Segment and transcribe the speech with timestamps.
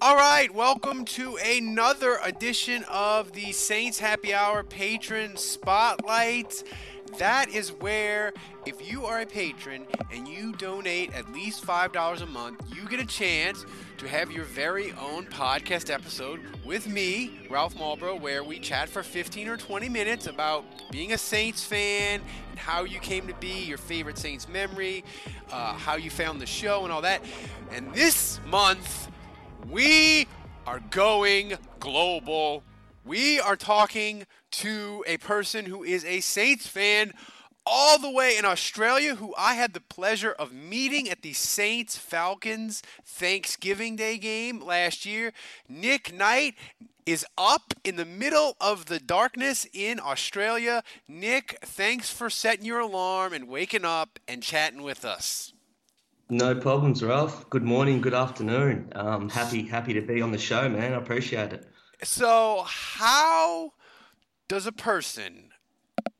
[0.00, 6.64] All right, welcome to another edition of the Saints Happy Hour Patron Spotlight.
[7.18, 8.32] That is where,
[8.66, 13.00] if you are a patron and you donate at least $5 a month, you get
[13.00, 13.64] a chance
[13.98, 19.02] to have your very own podcast episode with me, Ralph Malbrough, where we chat for
[19.02, 23.64] 15 or 20 minutes about being a Saints fan and how you came to be,
[23.64, 25.04] your favorite Saints memory,
[25.50, 27.24] uh, how you found the show, and all that.
[27.72, 29.08] And this month,
[29.70, 30.26] we
[30.66, 32.62] are going global.
[33.04, 37.12] We are talking to a person who is a Saints fan
[37.66, 41.98] all the way in Australia, who I had the pleasure of meeting at the Saints
[41.98, 45.32] Falcons Thanksgiving Day game last year.
[45.68, 46.54] Nick Knight
[47.04, 50.82] is up in the middle of the darkness in Australia.
[51.06, 55.52] Nick, thanks for setting your alarm and waking up and chatting with us.
[56.30, 57.48] No problems, Ralph.
[57.48, 58.92] Good morning, good afternoon.
[58.94, 60.92] Um, happy, happy to be on the show, man.
[60.92, 61.66] I appreciate it.
[62.02, 63.72] So, how
[64.46, 65.52] does a person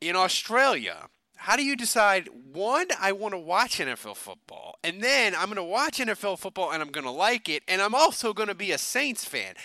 [0.01, 1.09] in Australia?
[1.37, 2.31] How do you decide?
[2.53, 6.73] One, I want to watch NFL football, and then I'm going to watch NFL football,
[6.73, 9.57] and I'm going to like it, and I'm also going to be a Saints fan.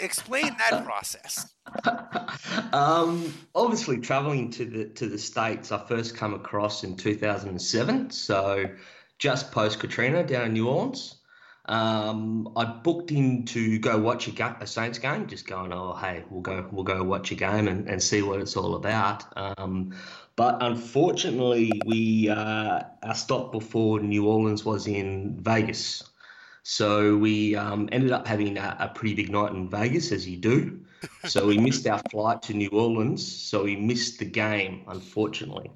[0.00, 1.52] Explain that process.
[2.72, 8.10] um, obviously, traveling to the to the states, I first come across in 2007.
[8.10, 8.64] So
[9.22, 11.14] just post Katrina down in New Orleans.
[11.66, 15.94] Um, I booked in to go watch a, ga- a, Saints game, just going, oh
[15.94, 19.22] hey, we'll go we'll go watch a game and, and see what it's all about.
[19.36, 19.94] Um,
[20.34, 26.02] but unfortunately, we uh, our stop before New Orleans was in Vegas,
[26.64, 30.36] so we um, ended up having a, a pretty big night in Vegas, as you
[30.36, 30.80] do.
[31.26, 35.70] So we missed our flight to New Orleans, so we missed the game, unfortunately.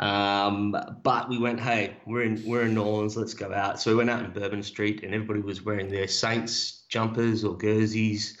[0.00, 3.78] Um, but we went, hey, we're in we're in New Orleans, let's go out.
[3.80, 7.56] So we went out in Bourbon Street, and everybody was wearing their Saints jumpers or
[7.60, 8.38] jerseys,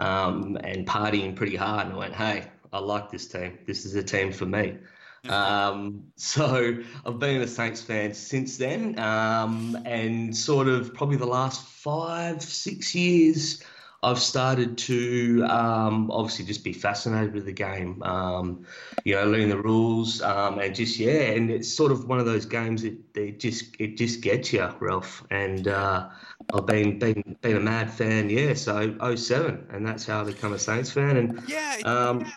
[0.00, 1.86] um, and partying pretty hard.
[1.86, 3.56] And I went, hey, I like this team.
[3.66, 4.78] This is a team for me.
[5.24, 5.30] Mm-hmm.
[5.30, 11.26] Um, so I've been a Saints fan since then, um, and sort of probably the
[11.26, 13.62] last five, six years.
[14.02, 18.64] I've started to um, obviously just be fascinated with the game, um,
[19.04, 22.26] you know, learning the rules, um, and just yeah, and it's sort of one of
[22.26, 25.24] those games that it just it just gets you, Ralph.
[25.30, 26.08] And uh,
[26.52, 28.54] I've been been been a mad fan, yeah.
[28.54, 32.30] So 07, and that's how I become a Saints fan, and yeah, um,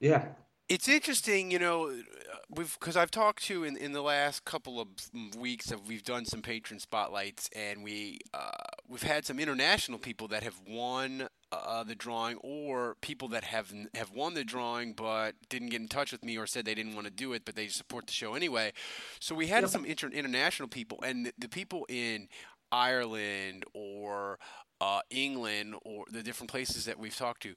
[0.00, 0.26] yeah.
[0.68, 1.92] It's interesting, you know,
[2.50, 4.88] we've because I've talked to in, in the last couple of
[5.36, 8.50] weeks of we've done some patron spotlights and we uh,
[8.88, 13.72] we've had some international people that have won uh, the drawing or people that have
[13.94, 16.94] have won the drawing but didn't get in touch with me or said they didn't
[16.94, 18.72] want to do it but they support the show anyway.
[19.20, 19.70] So we had yep.
[19.70, 22.28] some inter- international people and the, the, people in
[22.72, 24.38] Ireland or
[24.80, 27.54] uh, England or the different places that we've talked to.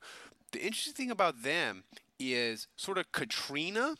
[0.51, 1.83] The interesting thing about them
[2.19, 3.95] is sort of Katrina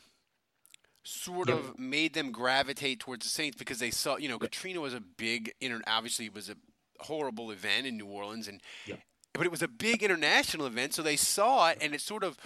[1.08, 1.58] sort yep.
[1.58, 4.50] of made them gravitate towards the Saints because they saw, you know, yep.
[4.50, 6.56] Katrina was a big, inter- obviously it was a
[7.00, 9.00] horrible event in New Orleans, and yep.
[9.32, 12.36] but it was a big international event, so they saw it, and it sort of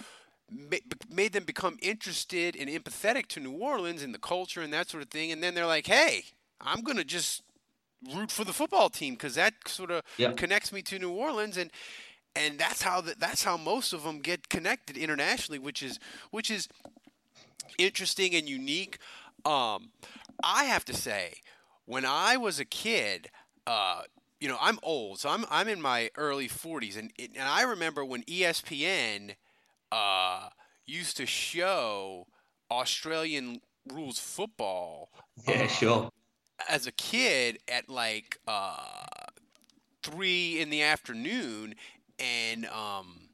[1.09, 5.03] made them become interested and empathetic to New Orleans and the culture and that sort
[5.03, 6.23] of thing, and then they're like, hey,
[6.61, 7.43] I'm gonna just
[8.13, 10.03] root for the football team because that sort of
[10.35, 11.71] connects me to New Orleans and
[12.35, 15.99] and that's how the, that's how most of them get connected internationally which is
[16.31, 16.67] which is
[17.77, 18.97] interesting and unique.
[19.45, 19.91] Um,
[20.43, 21.35] I have to say,
[21.85, 23.29] when I was a kid,
[23.67, 24.03] uh,
[24.39, 28.03] you know, I'm old, so I'm I'm in my early 40s, and and I remember
[28.03, 29.35] when ESPN
[29.91, 30.49] uh,
[30.85, 32.27] used to show
[32.69, 33.61] Australian
[33.91, 35.09] rules football.
[35.47, 36.09] Yeah, uh, sure.
[36.69, 38.85] As a kid, at like uh,
[40.03, 41.75] three in the afternoon,
[42.19, 43.29] and um,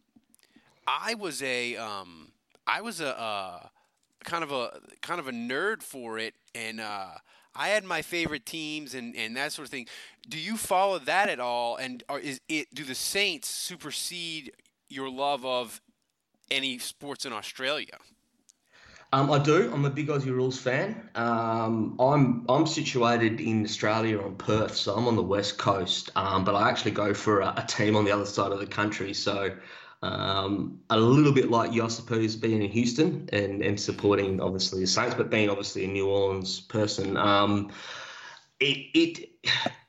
[0.87, 2.31] I was a um,
[2.67, 3.67] I was a uh,
[4.23, 7.09] kind of a kind of a nerd for it, and uh,
[7.55, 9.87] I had my favorite teams and, and that sort of thing.
[10.27, 11.75] Do you follow that at all?
[11.75, 14.51] And is it do the Saints supersede
[14.87, 15.81] your love of
[16.51, 17.97] any sports in Australia?
[19.11, 19.71] Um, I do.
[19.73, 21.09] I'm a big Aussie Rules fan.
[21.15, 26.11] Um, I'm I'm situated in Australia on Perth, so I'm on the west coast.
[26.15, 28.67] Um, but I actually go for a, a, team on the other side of the
[28.67, 29.15] country.
[29.15, 29.55] So
[30.01, 35.15] um, a little bit like suppose, being in Houston and, and supporting obviously the Saints,
[35.15, 37.17] but being obviously a New Orleans person.
[37.17, 37.71] Um,
[38.59, 39.29] it, it,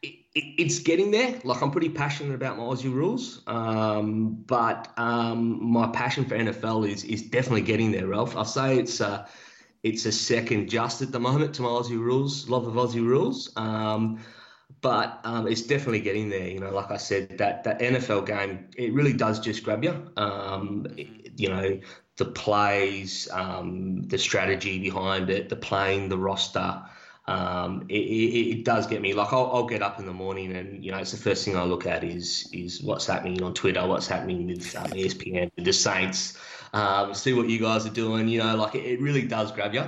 [0.02, 1.40] it it's getting there.
[1.44, 6.88] Like I'm pretty passionate about my Aussie rules, um, but um, my passion for NFL
[6.88, 8.36] is is definitely getting there, Ralph.
[8.36, 9.28] I say it's a
[9.82, 13.50] it's a second just at the moment to my Aussie rules, love of Aussie rules.
[14.82, 16.48] But um, it's definitely getting there.
[16.48, 20.10] You know, like I said, that that NFL game it really does just grab you.
[20.16, 20.86] Um,
[21.36, 21.78] you know,
[22.16, 26.82] the plays, um, the strategy behind it, the playing, the roster
[27.30, 29.14] um, it, it, it, does get me.
[29.14, 31.56] Like I'll, I'll, get up in the morning, and you know, it's the first thing
[31.56, 35.64] I look at is is what's happening on Twitter, what's happening with um, ESPN, with
[35.64, 36.36] the Saints,
[36.72, 38.26] um, see what you guys are doing.
[38.26, 39.84] You know, like it, it really does grab you.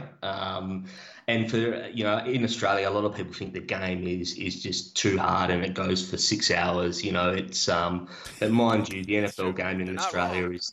[1.28, 4.62] And for you know, in Australia, a lot of people think the game is is
[4.62, 7.04] just too hard, and it goes for six hours.
[7.04, 8.08] You know, it's um,
[8.40, 10.72] but mind you, the NFL game in Australia is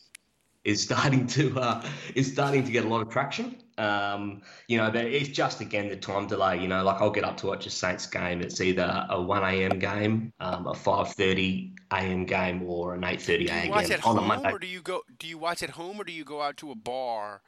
[0.64, 3.56] is starting to uh, is starting to get a lot of traction.
[3.78, 6.60] Um, you know, but it's just again the time delay.
[6.60, 8.40] You know, like I'll get up to watch a Saints game.
[8.40, 9.78] It's either a one a.m.
[9.78, 12.26] game, um, a five thirty a.m.
[12.26, 13.72] game, or an eight thirty a.m.
[13.72, 14.52] game on a Monday.
[14.52, 15.02] Or do you go?
[15.18, 17.40] Do you watch at home, or do you go out to a bar?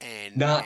[0.00, 0.62] And no,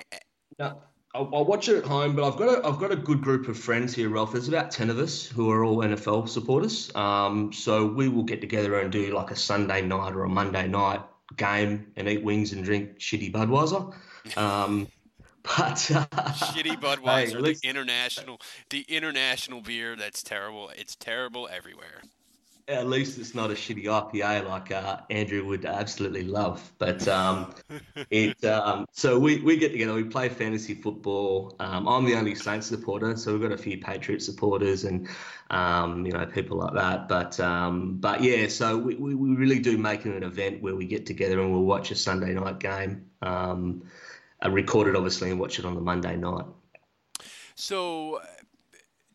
[0.58, 0.82] no.
[1.14, 3.46] I'll, I'll, watch it at home, but I've got a I've got a good group
[3.48, 4.32] of friends here, Ralph.
[4.32, 6.94] There's about ten of us who are all NFL supporters.
[6.94, 10.66] Um, so we will get together and do like a Sunday night or a Monday
[10.66, 11.02] night
[11.36, 13.94] game and eat wings and drink shitty Budweiser.
[14.38, 14.88] Um,
[15.42, 20.70] but uh, shitty Budweiser, hey, the international, the international beer that's terrible.
[20.76, 22.02] It's terrible everywhere.
[22.68, 26.72] At least it's not a shitty IPA like uh, Andrew would absolutely love.
[26.78, 27.54] But um,
[28.10, 31.56] it um, so we, we get together, we play fantasy football.
[31.58, 35.08] Um, I'm the only Saints supporter, so we've got a few Patriot supporters and
[35.50, 37.08] um, you know people like that.
[37.08, 40.76] But um, but yeah, so we, we, we really do make it an event where
[40.76, 43.10] we get together and we'll watch a Sunday night game.
[43.22, 43.82] Um,
[44.44, 46.46] uh, record it obviously and watch it on the Monday night.
[47.54, 48.20] So,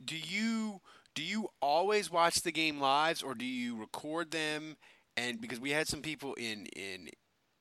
[0.04, 0.82] do you
[1.18, 4.78] do you always watch the game live, or do you record them?
[5.18, 7.10] And because we had some people in in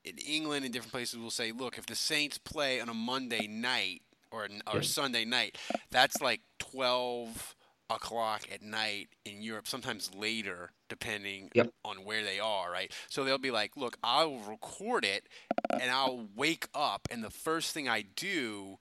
[0.05, 3.47] in England and different places will say, look, if the Saints play on a Monday
[3.47, 4.83] night or or.
[4.83, 5.57] Sunday night,
[5.89, 7.55] that's like twelve
[7.89, 11.71] o'clock at night in Europe, sometimes later, depending yep.
[11.83, 12.91] on where they are, right?
[13.09, 15.23] So they'll be like, look, I'll record it
[15.71, 18.77] and I'll wake up, and the first thing I do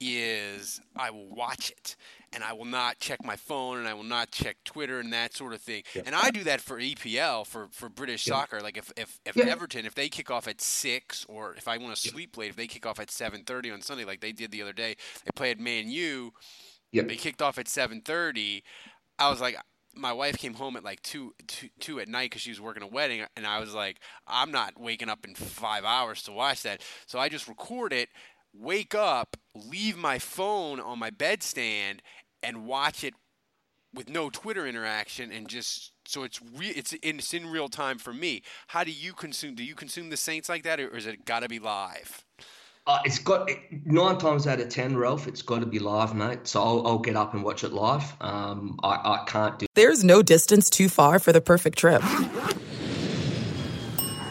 [0.00, 1.96] is I will watch it
[2.32, 5.34] and I will not check my phone and I will not check Twitter and that
[5.34, 5.82] sort of thing.
[5.94, 6.04] Yep.
[6.06, 8.36] And I do that for EPL for, for British yep.
[8.36, 8.60] soccer.
[8.60, 9.46] Like if, if, if yep.
[9.46, 12.56] Everton if they kick off at six or if I want to sleep late, if
[12.56, 15.30] they kick off at seven thirty on Sunday like they did the other day, they
[15.34, 16.32] played Man U.
[16.92, 18.62] They kicked off at 7:30.
[19.18, 19.56] I was like,
[19.94, 22.82] my wife came home at like two, two, two at night because she was working
[22.82, 26.62] a wedding, and I was like, I'm not waking up in five hours to watch
[26.62, 26.82] that.
[27.06, 28.10] So I just record it,
[28.58, 32.00] wake up, leave my phone on my bedstand,
[32.42, 33.14] and watch it
[33.94, 37.98] with no Twitter interaction, and just so it's re- it's in, it's in real time
[37.98, 38.42] for me.
[38.68, 39.54] How do you consume?
[39.54, 42.24] Do you consume the Saints like that, or is it got to be live?
[42.86, 43.50] Uh, it's got
[43.84, 45.26] nine times out of ten, Ralph.
[45.26, 46.46] It's got to be live, mate.
[46.46, 48.14] So I'll, I'll get up and watch it live.
[48.20, 49.66] Um, I, I can't do.
[49.74, 52.00] There's no distance too far for the perfect trip.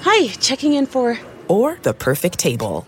[0.04, 1.20] Hi, checking in for.
[1.50, 2.88] Or the perfect table.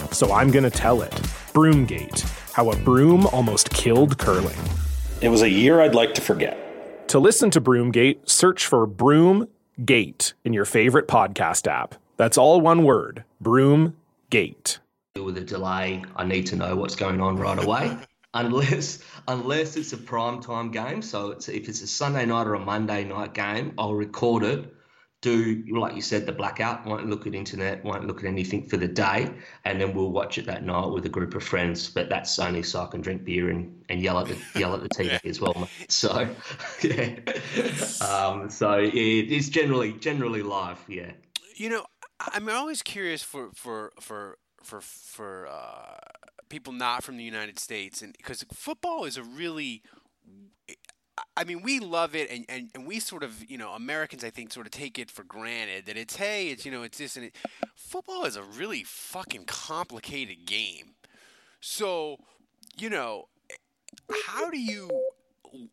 [0.11, 1.11] so I'm going to tell it.
[1.53, 2.21] Broomgate
[2.53, 4.57] How a Broom Almost Killed Curling.
[5.21, 7.07] It was a year I'd like to forget.
[7.09, 11.95] To listen to Broomgate, search for Broomgate in your favorite podcast app.
[12.17, 14.77] That's all one word Broomgate.
[15.15, 17.97] With a delay, I need to know what's going on right away.
[18.33, 21.01] unless unless it's a prime time game.
[21.01, 24.73] So it's, if it's a Sunday night or a Monday night game, I'll record it.
[25.21, 26.85] Do like you said, the blackout.
[26.85, 27.83] Won't look at internet.
[27.83, 29.31] Won't look at anything for the day,
[29.65, 31.89] and then we'll watch it that night with a group of friends.
[31.89, 34.81] But that's only so I can drink beer and, and yell at the yell at
[34.81, 35.69] the TV as well.
[35.89, 36.27] So
[36.81, 37.19] yeah,
[38.01, 40.83] um, so yeah, it's generally generally live.
[40.87, 41.11] Yeah.
[41.55, 41.85] You know,
[42.19, 45.97] I'm always curious for for for for for uh,
[46.49, 49.83] people not from the United States, and because football is a really
[51.35, 54.29] I mean, we love it, and, and, and we sort of, you know, Americans, I
[54.29, 57.15] think, sort of take it for granted that it's, hey, it's, you know, it's this
[57.15, 57.35] and it.
[57.75, 60.95] Football is a really fucking complicated game.
[61.59, 62.17] So,
[62.77, 63.27] you know,
[64.27, 64.89] how do you,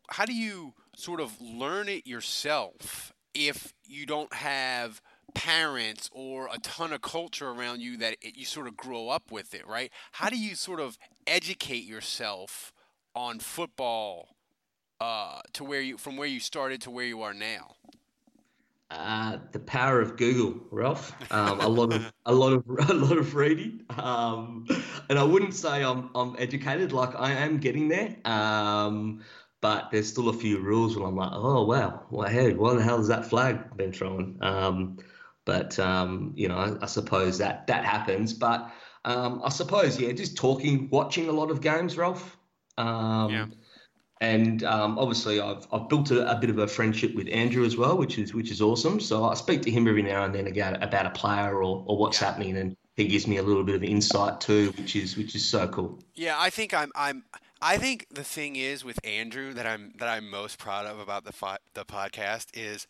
[0.09, 5.01] how do you sort of learn it yourself if you don't have
[5.33, 9.31] parents or a ton of culture around you that it, you sort of grow up
[9.31, 9.91] with it, right?
[10.13, 12.73] How do you sort of educate yourself
[13.15, 14.29] on football
[15.01, 17.75] uh, to where you from where you started to where you are now?
[18.91, 21.13] Uh, the power of Google, Ralph.
[21.31, 24.65] Um, a lot of a lot of a lot of reading, um,
[25.09, 26.91] and I wouldn't say I'm I'm educated.
[26.91, 29.23] Like I am getting there, um,
[29.61, 32.81] but there's still a few rules when I'm like, oh wow, well, hey, why the
[32.81, 34.37] hell has that flag been thrown?
[34.41, 34.97] Um,
[35.45, 38.33] but um, you know, I, I, suppose that that happens.
[38.33, 38.71] But
[39.05, 42.37] um, I suppose yeah, just talking, watching a lot of games, Ralph.
[43.29, 43.45] yeah
[44.21, 47.77] and um, obviously I've, I've built a, a, bit of a friendship with Andrew as
[47.77, 48.99] well, which is which is awesome.
[48.99, 51.97] So I speak to him every now and then about about a player or, or
[51.97, 52.27] what's yeah.
[52.27, 55.45] happening, and he gives me a little bit of insight too, which is which is
[55.45, 55.99] so cool.
[56.15, 57.23] Yeah, I think I'm I'm
[57.61, 61.23] I think the thing is with Andrew that I'm that I'm most proud of about
[61.23, 62.87] the fi- the podcast is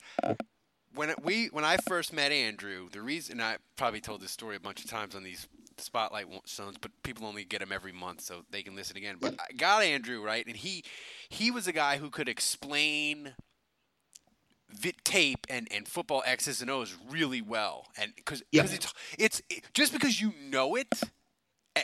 [0.95, 4.59] when we when I first met Andrew, the reason I probably told this story a
[4.59, 5.47] bunch of times on these
[5.79, 9.17] spotlight zones, but people only get them every month, so they can listen again.
[9.19, 10.83] But I got Andrew right, and he
[11.29, 13.33] he was a guy who could explain
[14.69, 19.63] vit tape and, and football X's and O's really well, and because it's it's it,
[19.73, 21.01] just because you know it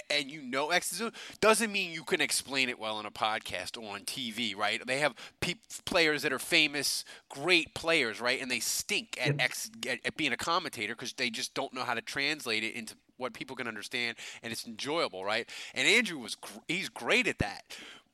[0.09, 1.01] and you know X's
[1.41, 4.85] doesn't mean you can explain it well on a podcast or on TV, right?
[4.85, 8.41] They have pe- players that are famous, great players, right?
[8.41, 11.83] And they stink at X at, at being a commentator because they just don't know
[11.83, 15.49] how to translate it into what people can understand, and it's enjoyable, right?
[15.73, 17.63] And Andrew was gr- he's great at that.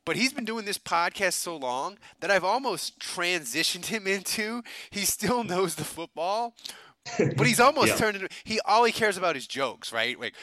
[0.04, 5.02] But he's been doing this podcast so long that I've almost transitioned him into he
[5.02, 6.56] still knows the football,
[7.36, 7.96] but he's almost yeah.
[7.96, 10.20] turned into he all he cares about is jokes, right?
[10.20, 10.34] Like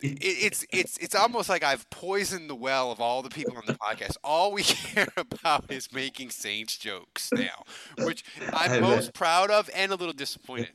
[0.00, 3.64] it, it's it's it's almost like I've poisoned the well of all the people on
[3.66, 4.16] the podcast.
[4.24, 7.64] All we care about is making Saints jokes now,
[7.98, 10.70] which I'm most proud of and a little disappointed.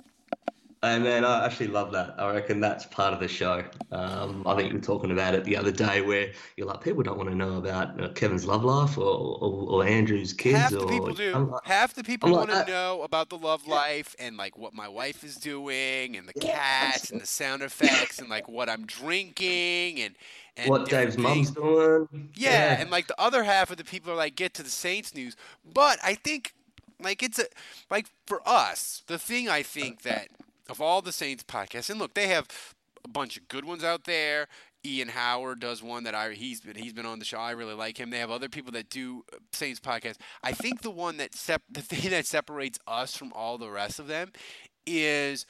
[0.83, 2.13] And man, I actually love that.
[2.19, 3.63] I reckon that's part of the show.
[3.91, 7.01] Um, I think you were talking about it the other day, where you're like, people
[7.01, 10.57] don't want to know about uh, Kevin's love life or, or, or, Andrew's kids.
[10.57, 11.33] Half the or, people do.
[11.33, 14.87] Like, Half the people want to know about the love life and like what my
[14.87, 18.85] wife is doing and the yeah, cats and the sound effects and like what I'm
[18.85, 20.15] drinking and.
[20.57, 22.07] And what Dave's mom's doing.
[22.33, 24.71] Yeah, yeah, and like the other half of the people are like, get to the
[24.71, 25.35] Saints news.
[25.63, 26.55] But I think,
[26.99, 27.45] like, it's a,
[27.91, 30.29] like for us, the thing I think that
[30.69, 32.47] of all the Saints podcasts, and look, they have
[33.03, 34.47] a bunch of good ones out there.
[34.85, 37.37] Ian Howard does one that I he's been he's been on the show.
[37.37, 38.09] I really like him.
[38.09, 40.17] They have other people that do uh, Saints podcasts.
[40.43, 43.99] I think the one that sep- the thing that separates us from all the rest
[43.99, 44.31] of them
[44.85, 45.45] is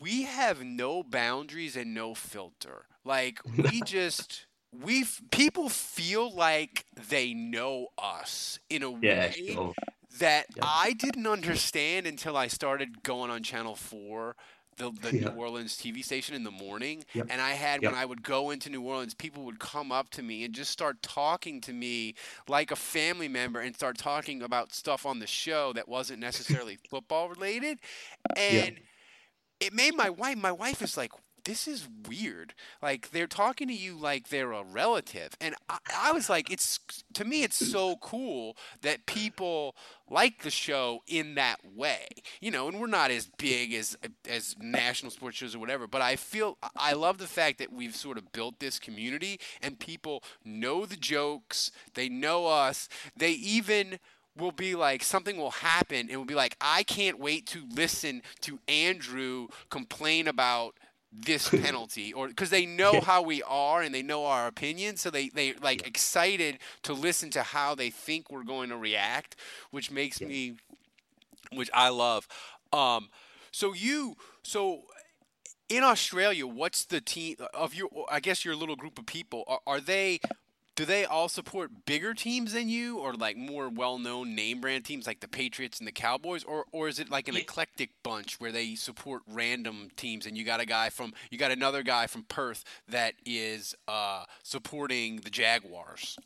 [0.00, 2.86] we have no boundaries and no filter.
[3.04, 9.72] Like we just we people feel like they know us in a yeah, way sure
[10.18, 10.64] that yeah.
[10.64, 14.36] I didn't understand until I started going on Channel 4
[14.76, 15.28] the, the yeah.
[15.28, 17.04] New Orleans TV station in the morning.
[17.14, 17.28] Yep.
[17.30, 17.92] And I had, yep.
[17.92, 20.70] when I would go into New Orleans, people would come up to me and just
[20.70, 22.14] start talking to me
[22.48, 26.78] like a family member and start talking about stuff on the show that wasn't necessarily
[26.90, 27.78] football related.
[28.36, 28.76] And
[29.60, 31.12] it made my wife, my wife is like,
[31.46, 32.54] this is weird.
[32.82, 36.80] Like they're talking to you like they're a relative, and I, I, was like, it's
[37.14, 39.76] to me, it's so cool that people
[40.10, 42.08] like the show in that way.
[42.40, 43.96] You know, and we're not as big as
[44.28, 47.96] as national sports shows or whatever, but I feel I love the fact that we've
[47.96, 54.00] sort of built this community, and people know the jokes, they know us, they even
[54.36, 58.22] will be like something will happen and will be like I can't wait to listen
[58.42, 60.74] to Andrew complain about
[61.18, 65.10] this penalty or because they know how we are and they know our opinions so
[65.10, 65.88] they they like yeah.
[65.88, 69.36] excited to listen to how they think we're going to react
[69.70, 70.28] which makes yeah.
[70.28, 70.56] me
[71.52, 72.28] which i love
[72.72, 73.08] um
[73.50, 74.82] so you so
[75.68, 79.60] in australia what's the team of your i guess your little group of people are,
[79.66, 80.20] are they
[80.76, 85.06] do they all support bigger teams than you or like more well-known name brand teams
[85.06, 87.40] like the patriots and the cowboys or, or is it like an yeah.
[87.40, 91.50] eclectic bunch where they support random teams and you got a guy from you got
[91.50, 96.18] another guy from perth that is uh, supporting the jaguars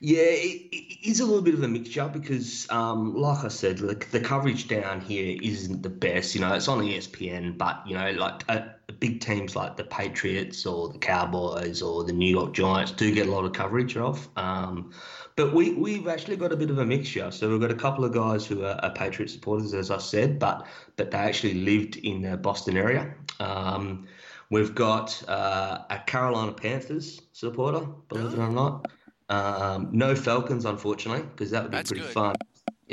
[0.00, 3.78] yeah, it, it is a little bit of a mixture because, um, like I said,
[3.78, 6.34] the, the coverage down here isn't the best.
[6.34, 8.62] You know, it's on ESPN, but you know, like uh,
[9.02, 13.26] big teams like the Patriots or the Cowboys or the New York Giants do get
[13.26, 14.28] a lot of coverage of.
[14.36, 14.92] Um,
[15.34, 17.32] but we we've actually got a bit of a mixture.
[17.32, 20.38] So we've got a couple of guys who are, are Patriot supporters, as I said,
[20.38, 23.12] but but they actually lived in the Boston area.
[23.40, 24.06] Um,
[24.50, 28.86] we've got uh, a Carolina Panthers supporter, believe it or not.
[29.28, 32.12] Um, no Falcons, unfortunately, because that would be That's pretty good.
[32.12, 32.36] fun.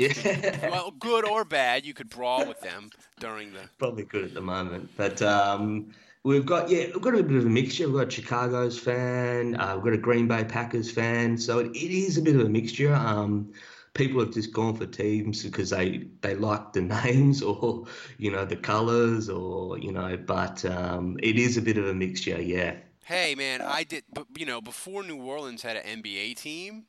[0.00, 0.70] Yeah.
[0.70, 3.60] well, good or bad, you could brawl with them during the.
[3.78, 5.92] Probably good at the moment, but um,
[6.22, 7.86] we've got yeah, we've got a bit of a mixture.
[7.86, 11.70] We've got a Chicago's fan, uh, we've got a Green Bay Packers fan, so it,
[11.76, 12.94] it is a bit of a mixture.
[12.94, 13.52] Um,
[13.92, 17.84] people have just gone for teams because they they like the names or
[18.16, 21.94] you know the colors or you know, but um, it is a bit of a
[21.94, 22.76] mixture, yeah
[23.10, 24.04] hey man, I did,
[24.38, 26.84] you know, before New Orleans had an NBA team.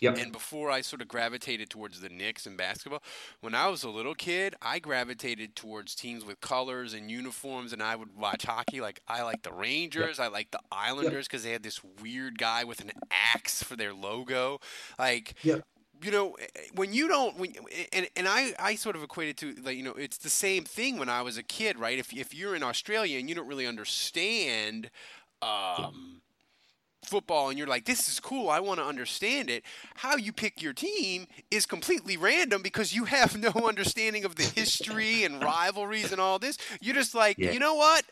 [0.00, 0.18] Yep.
[0.18, 3.02] And before I sort of gravitated towards the Knicks and basketball,
[3.40, 7.82] when I was a little kid, I gravitated towards teams with colors and uniforms, and
[7.82, 8.80] I would watch hockey.
[8.80, 10.28] Like I like the Rangers, yep.
[10.28, 11.48] I like the Islanders because yep.
[11.48, 12.92] they had this weird guy with an
[13.34, 14.60] axe for their logo.
[14.98, 15.34] Like,
[16.02, 19.02] you know eh, eh, when you don't when eh, and and I I sort of
[19.02, 21.98] equated to like you know it's the same thing when I was a kid right
[21.98, 24.90] if if you're in Australia and you don't really understand
[25.42, 26.22] um,
[27.08, 30.62] football and you're like, this is cool, I want to understand it, how you pick
[30.62, 36.12] your team is completely random because you have no understanding of the history and rivalries
[36.12, 36.58] and all this.
[36.80, 37.52] You're just like, yeah.
[37.52, 38.04] you know what?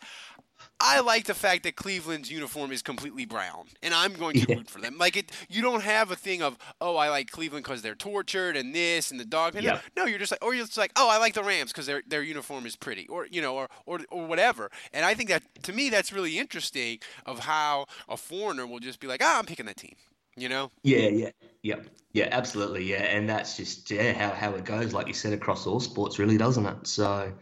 [0.87, 4.69] I like the fact that Cleveland's uniform is completely brown, and I'm going to root
[4.69, 4.99] for them.
[4.99, 8.55] Like it, you don't have a thing of oh, I like Cleveland because they're tortured
[8.55, 9.55] and this and the dog.
[9.55, 9.81] Yeah.
[9.97, 12.03] No, you're just like, or you're just like, oh, I like the Rams because their
[12.07, 14.71] their uniform is pretty, or you know, or, or or whatever.
[14.93, 19.01] And I think that to me, that's really interesting of how a foreigner will just
[19.01, 19.97] be like, ah, I'm picking that team.
[20.37, 20.71] You know?
[20.83, 21.31] Yeah, yeah,
[21.63, 21.77] yeah,
[22.13, 23.05] yeah, absolutely, yeah.
[23.05, 26.37] And that's just yeah how how it goes, like you said, across all sports, really,
[26.37, 26.87] doesn't it?
[26.87, 27.33] So.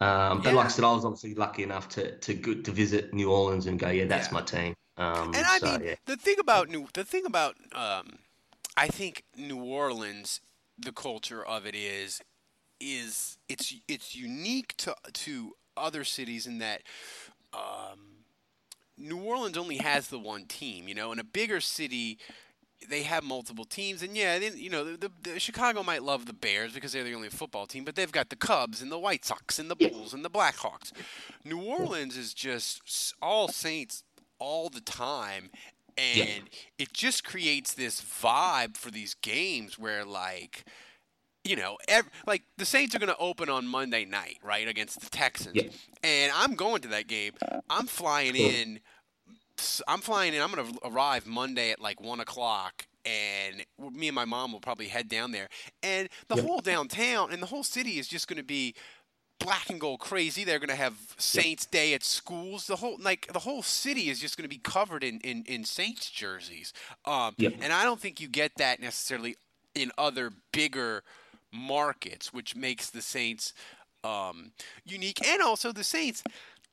[0.00, 0.56] Um, but yeah.
[0.56, 3.66] like I said, I was obviously lucky enough to to go, to visit New Orleans
[3.66, 4.34] and go, yeah, that's yeah.
[4.34, 4.74] my team.
[4.98, 5.94] Um, and I so, mean, yeah.
[6.06, 8.18] the thing about New, the thing about, um,
[8.76, 10.40] I think New Orleans,
[10.78, 12.20] the culture of it is,
[12.80, 16.82] is it's it's unique to to other cities in that.
[17.54, 18.00] Um,
[18.98, 21.12] New Orleans only has the one team, you know.
[21.12, 22.18] In a bigger city,
[22.88, 26.26] they have multiple teams, and yeah, they, you know, the, the, the, Chicago might love
[26.26, 28.98] the Bears because they're the only football team, but they've got the Cubs and the
[28.98, 30.92] White Sox and the Bulls and the Blackhawks.
[31.44, 34.04] New Orleans is just all Saints
[34.38, 35.50] all the time,
[35.96, 36.58] and yeah.
[36.78, 40.64] it just creates this vibe for these games where like.
[41.44, 45.00] You know, every, like the Saints are going to open on Monday night, right, against
[45.00, 45.68] the Texans, yeah.
[46.02, 47.34] and I'm going to that game.
[47.70, 48.80] I'm flying in
[49.86, 50.42] I'm flying in.
[50.42, 54.60] I'm going to arrive Monday at like one o'clock, and me and my mom will
[54.60, 55.48] probably head down there.
[55.82, 58.74] And the whole downtown and the whole city is just going to be
[59.38, 60.44] black and gold crazy.
[60.44, 62.66] They're going to have Saints Day at schools.
[62.66, 65.64] The whole like the whole city is just going to be covered in in, in
[65.64, 66.72] Saints jerseys.
[67.04, 67.54] Um, yep.
[67.60, 69.36] And I don't think you get that necessarily
[69.74, 71.02] in other bigger
[71.52, 73.52] markets, which makes the Saints
[74.04, 74.52] um,
[74.84, 75.26] unique.
[75.26, 76.22] And also the Saints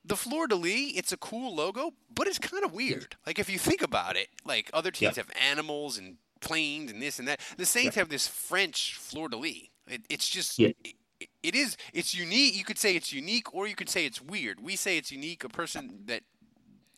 [0.05, 3.15] the fleur de lis, it's a cool logo, but it's kind of weird.
[3.25, 7.19] Like if you think about it, like other teams have animals and planes and this
[7.19, 7.39] and that.
[7.57, 9.69] The Saints have this French fleur de lis.
[9.87, 10.59] It, it's just.
[10.59, 10.69] Yeah.
[10.83, 10.95] It,
[11.41, 11.77] it is.
[11.93, 12.55] It's unique.
[12.55, 14.59] You could say it's unique, or you could say it's weird.
[14.61, 15.43] We say it's unique.
[15.43, 16.23] A person that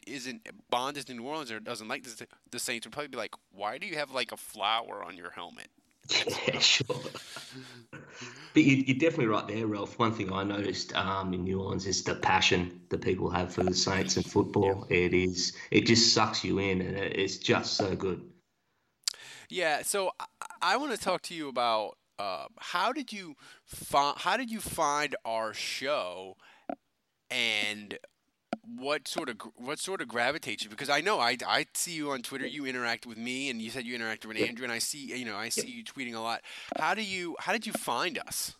[0.07, 3.35] isn't bonded to New Orleans or doesn't like the, the Saints would probably be like,
[3.51, 5.67] "Why do you have like a flower on your helmet?"
[6.47, 6.85] Yeah, sure.
[8.55, 9.99] but you, are definitely right there, Ralph.
[9.99, 13.63] One thing I noticed um, in New Orleans is the passion that people have for
[13.63, 14.87] the Saints and football.
[14.89, 18.23] It is, it just sucks you in, and it's just so good.
[19.49, 19.81] Yeah.
[19.81, 20.25] So I,
[20.61, 24.61] I want to talk to you about uh, how did you find how did you
[24.61, 26.37] find our show,
[27.29, 27.99] and
[28.77, 30.69] what sort of what sort of gravitates you?
[30.69, 32.45] Because I know I, I see you on Twitter.
[32.45, 35.25] You interact with me, and you said you interact with Andrew, and I see you
[35.25, 36.41] know I see you tweeting a lot.
[36.77, 38.55] How do you how did you find us?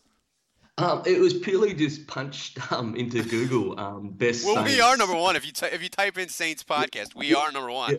[0.78, 3.80] Um, it was purely just punched um, into Google.
[3.80, 4.44] Um, best.
[4.44, 5.34] Well, Saints, we are number one.
[5.34, 7.98] If you t- if you type in Saints podcast, we are number one.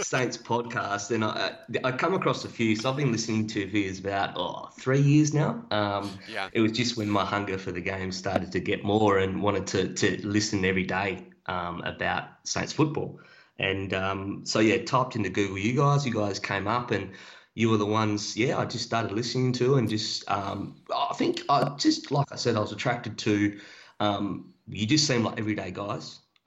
[0.00, 1.52] Saints podcast, and I
[1.84, 2.76] I come across a few.
[2.76, 5.64] So I've been listening to his about oh three years now.
[5.70, 6.48] Um, yeah.
[6.52, 9.66] It was just when my hunger for the game started to get more, and wanted
[9.68, 13.20] to to listen every day um, about Saints football.
[13.58, 16.06] And um, so yeah, typed into Google you guys.
[16.06, 17.10] You guys came up, and
[17.54, 18.36] you were the ones.
[18.36, 22.36] Yeah, I just started listening to, and just um, I think I just like I
[22.36, 23.60] said, I was attracted to.
[24.00, 26.20] Um, you just seem like everyday guys.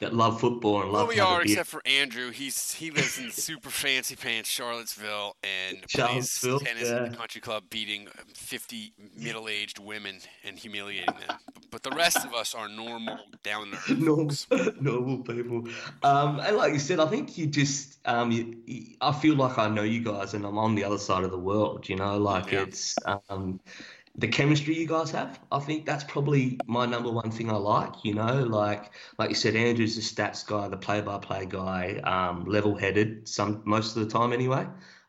[0.00, 1.08] That love football and love.
[1.08, 2.30] Well, we are, except for Andrew.
[2.30, 7.04] He's he lives in super fancy pants Charlottesville and Charlottesville, plays tennis yeah.
[7.04, 11.38] in the country club, beating fifty middle-aged women and humiliating them.
[11.70, 13.96] But the rest of us are normal, down there.
[13.96, 14.34] normal,
[14.80, 15.64] normal people.
[16.02, 19.58] Um, and like you said, I think you just, um, you, you, I feel like
[19.58, 21.88] I know you guys, and I'm on the other side of the world.
[21.88, 22.62] You know, like Yeah.
[22.62, 22.94] it's
[23.28, 23.60] um,
[24.18, 25.38] the chemistry you guys have.
[25.52, 28.04] I think that's probably my number one thing I like.
[28.04, 33.28] You know, like like you said, Andrew's the stats guy, the play-by-play guy, um, level-headed
[33.28, 34.66] some most of the time anyway.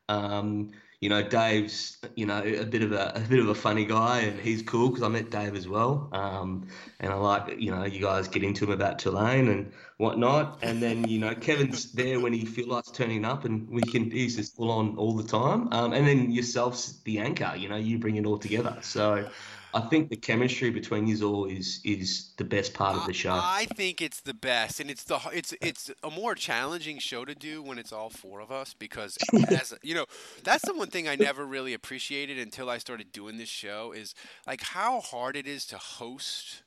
[0.08, 3.86] Um, you know, Dave's you know a bit of a, a bit of a funny
[3.86, 6.10] guy, and he's cool because I met Dave as well.
[6.12, 6.68] Um,
[7.00, 10.82] and I like you know you guys get into him about Tulane and whatnot, and
[10.82, 14.36] then you know Kevin's there when he feels like turning up, and we can he's
[14.36, 15.70] just full on all the time.
[15.72, 18.78] Um, and then yourself's the anchor, you know, you bring it all together.
[18.82, 19.30] So.
[19.74, 23.32] I think the chemistry between you all is is the best part of the show.
[23.32, 27.36] I think it's the best, and it's the it's it's a more challenging show to
[27.36, 29.18] do when it's all four of us because
[29.50, 30.06] as you know,
[30.44, 34.16] that's the one thing I never really appreciated until I started doing this show is
[34.48, 36.64] like how hard it is to host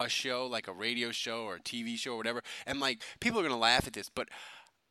[0.00, 2.42] a show like a radio show or a TV show or whatever.
[2.66, 4.28] And like people are gonna laugh at this, but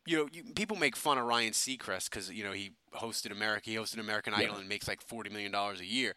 [0.06, 3.70] you know, you, people make fun of Ryan Seacrest because you know he hosted America,
[3.70, 6.16] he hosted American Idol, and makes like forty million dollars a year.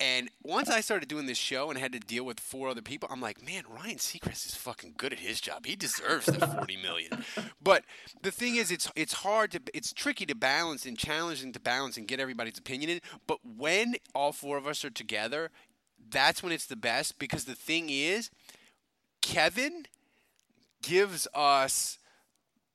[0.00, 3.06] And once I started doing this show and had to deal with four other people,
[3.12, 5.66] I'm like, man, Ryan Seacrest is fucking good at his job.
[5.66, 7.22] He deserves the 40 million.
[7.62, 7.84] But
[8.22, 11.98] the thing is, it's it's hard to, it's tricky to balance and challenging to balance
[11.98, 13.00] and get everybody's opinion in.
[13.26, 15.50] But when all four of us are together,
[16.10, 18.30] that's when it's the best because the thing is,
[19.20, 19.84] Kevin
[20.82, 21.98] gives us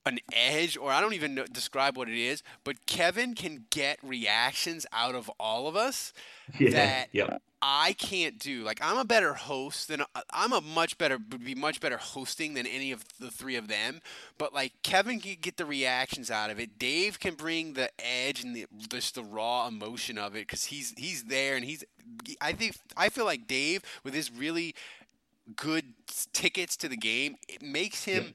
[0.06, 4.00] an edge, or I don't even know, describe what it is, but Kevin can get
[4.04, 6.14] reactions out of all of us
[6.60, 7.42] Yeah, that yep.
[7.62, 8.64] I can't do.
[8.64, 11.98] Like I'm a better host than uh, I'm a much better would be much better
[11.98, 14.02] hosting than any of the three of them.
[14.38, 16.78] But like Kevin can get the reactions out of it.
[16.78, 20.94] Dave can bring the edge and the just the raw emotion of it because he's
[20.98, 21.84] he's there and he's.
[22.42, 24.76] I think I feel like Dave with his really
[25.56, 25.94] good
[26.34, 28.34] tickets to the game, it makes him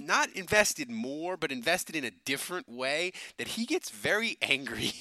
[0.00, 4.92] not invested more, but invested in a different way that he gets very angry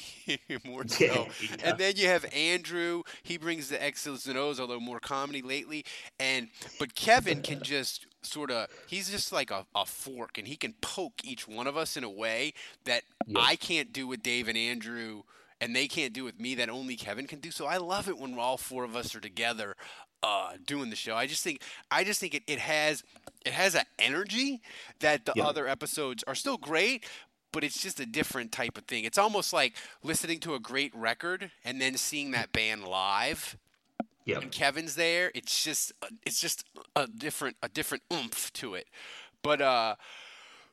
[0.65, 1.03] more so.
[1.03, 4.99] Yeah, he and then you have Andrew, he brings the X's and O's, although more
[4.99, 5.85] comedy lately.
[6.19, 10.55] And but Kevin can just sort of he's just like a, a fork and he
[10.55, 12.53] can poke each one of us in a way
[12.85, 13.03] that
[13.35, 15.23] I can't do with Dave and Andrew
[15.62, 17.51] and they can't do with me that only Kevin can do.
[17.51, 19.75] So I love it when all four of us are together
[20.23, 21.15] uh, doing the show.
[21.15, 23.03] I just think I just think it, it has
[23.45, 24.62] it has an energy
[24.99, 25.45] that the Yeah.
[25.45, 27.05] other episodes are still great,
[27.51, 29.03] but it's just a different type of thing.
[29.05, 33.58] It's almost like listening to a great record and then seeing that band live.
[34.25, 34.39] Yep.
[34.39, 35.93] When Kevin's there, it's just
[36.25, 38.88] it's just a different a different oomph to it.
[39.41, 39.95] But uh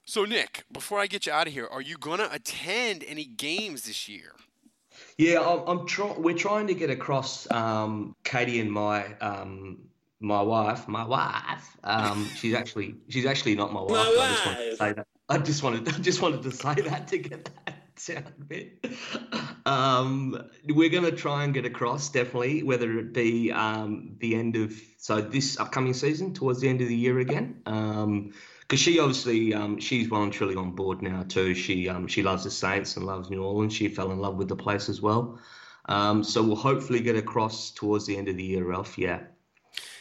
[0.05, 3.83] so Nick, before I get you out of here, are you gonna attend any games
[3.83, 4.33] this year?
[5.19, 6.23] Yeah, I'm, I'm trying.
[6.23, 7.51] We're trying to get across.
[7.51, 9.79] Um, Katie and my um,
[10.21, 11.77] my wife, my wife.
[11.85, 13.93] Um, she's actually she's actually not my wife.
[13.93, 15.07] I just wanted to say that.
[15.29, 18.85] I just wanted I just wanted to say that to get that sound bit.
[19.65, 24.55] Um, we're going to try and get across definitely, whether it be um, the end
[24.57, 27.63] of so this upcoming season towards the end of the year again.
[27.67, 28.33] Um,
[28.67, 31.55] because she obviously um, she's well and truly on board now too.
[31.55, 33.75] She um, she loves the Saints and loves New Orleans.
[33.75, 35.39] She fell in love with the place as well.
[35.89, 38.99] Um, so we'll hopefully get across towards the end of the year, Ralph.
[38.99, 39.21] Yeah.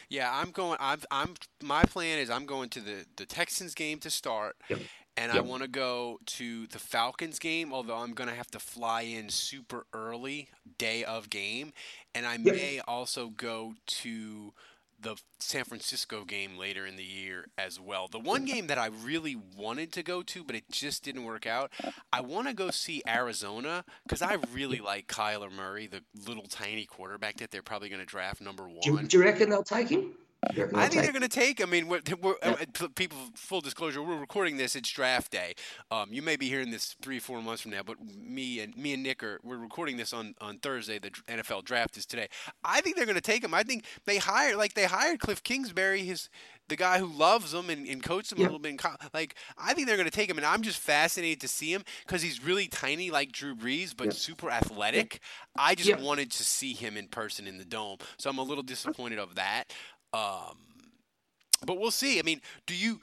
[0.08, 0.76] Yeah, I'm going.
[0.80, 1.00] I'm.
[1.10, 1.34] I'm.
[1.62, 4.80] My plan is I'm going to the the Texans game to start, Yep.
[5.16, 7.72] and I want to go to the Falcons game.
[7.72, 10.48] Although I'm going to have to fly in super early
[10.78, 11.72] day of game,
[12.14, 14.52] and I may also go to
[15.00, 18.08] the San Francisco game later in the year as well.
[18.08, 21.46] The one game that I really wanted to go to, but it just didn't work
[21.46, 21.70] out.
[22.12, 26.86] I want to go see Arizona because I really like Kyler Murray, the little tiny
[26.86, 28.80] quarterback that they're probably going to draft number one.
[28.82, 30.14] Do, you- do you reckon they'll take him?
[30.74, 31.62] I think they're going to take.
[31.62, 32.56] I mean, we're, we're, yeah.
[32.80, 33.18] uh, people.
[33.34, 34.76] Full disclosure: we're recording this.
[34.76, 35.54] It's draft day.
[35.90, 38.94] Um, you may be hearing this three, four months from now, but me and me
[38.94, 40.98] and Nick are we're recording this on, on Thursday.
[40.98, 42.28] The NFL draft is today.
[42.64, 43.54] I think they're going to take him.
[43.54, 46.28] I think they hired like they hired Cliff Kingsbury, his
[46.68, 48.44] the guy who loves him and, and coached him yeah.
[48.44, 48.78] a little bit.
[48.78, 51.72] Co- like I think they're going to take him, and I'm just fascinated to see
[51.72, 54.12] him because he's really tiny, like Drew Brees, but yeah.
[54.12, 55.20] super athletic.
[55.56, 55.62] Yeah.
[55.62, 58.64] I just wanted to see him in person in the dome, so I'm a little
[58.64, 59.72] disappointed of that.
[60.16, 60.56] Um,
[61.66, 62.18] but we'll see.
[62.18, 63.00] I mean, do you?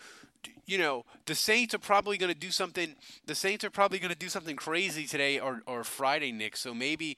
[0.65, 2.95] you know, the Saints are probably going to do something.
[3.25, 6.55] The Saints are probably going to do something crazy today or, or Friday, Nick.
[6.55, 7.17] So maybe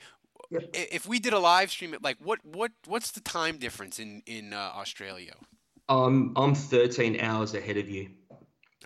[0.51, 4.53] if we did a live stream, like what what what's the time difference in in
[4.53, 5.33] uh, Australia?
[5.87, 8.09] Um, I'm 13 hours ahead of you.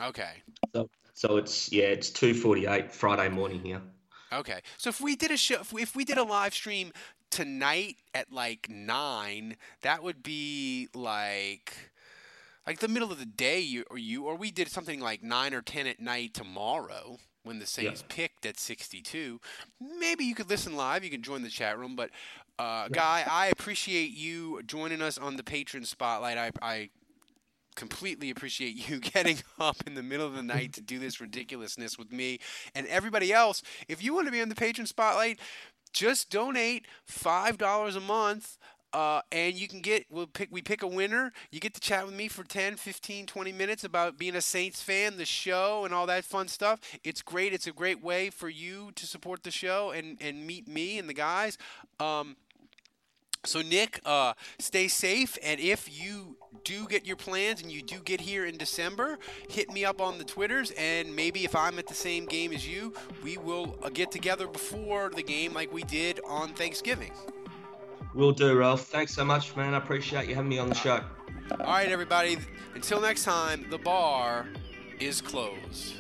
[0.01, 0.31] Okay.
[0.75, 3.81] So, so it's yeah, it's 2:48 Friday morning here.
[4.31, 4.61] Okay.
[4.77, 6.91] So if we did a show, if we, if we did a live stream
[7.29, 11.73] tonight at like nine, that would be like
[12.67, 15.53] like the middle of the day, you, or you, or we did something like nine
[15.53, 18.15] or ten at night tomorrow when the Saints yeah.
[18.15, 19.39] picked at 62.
[19.99, 21.03] Maybe you could listen live.
[21.03, 22.11] You can join the chat room, but
[22.59, 26.37] uh, Guy, I appreciate you joining us on the patron spotlight.
[26.37, 26.89] I, I
[27.79, 31.97] completely appreciate you getting up in the middle of the night to do this ridiculousness
[31.97, 32.39] with me
[32.75, 33.63] and everybody else.
[33.87, 35.39] If you want to be on the patron spotlight,
[35.93, 38.57] just donate five dollars a month.
[38.91, 42.07] Uh, and you can get we'll pick we pick a winner you get to chat
[42.07, 45.93] with me for 10 15 20 minutes about being a saints fan the show and
[45.93, 49.51] all that fun stuff it's great it's a great way for you to support the
[49.51, 51.55] show and and meet me and the guys
[51.99, 52.35] um,
[53.45, 55.37] so, Nick, uh, stay safe.
[55.41, 59.17] And if you do get your plans and you do get here in December,
[59.49, 60.71] hit me up on the Twitters.
[60.77, 64.47] And maybe if I'm at the same game as you, we will uh, get together
[64.47, 67.11] before the game like we did on Thanksgiving.
[68.13, 68.87] Will do, Ralph.
[68.87, 69.73] Thanks so much, man.
[69.73, 71.01] I appreciate you having me on the show.
[71.51, 72.37] All right, everybody.
[72.75, 74.47] Until next time, the bar
[74.99, 75.95] is closed.